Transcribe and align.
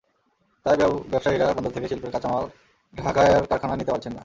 তাই 0.65 0.75
ব্যবসায়ীরা 1.11 1.55
বন্দর 1.57 1.73
থেকে 1.75 1.87
শিল্পের 1.91 2.13
কাঁচামাল 2.13 2.43
ঢাকার 2.93 3.25
কারখানায় 3.49 3.79
নিতে 3.79 3.91
পারছেন 3.93 4.11
না। 4.13 4.19